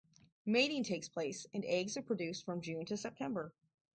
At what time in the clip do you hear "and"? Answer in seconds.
1.53-1.63